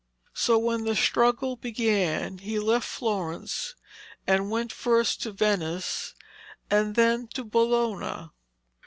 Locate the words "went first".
4.49-5.21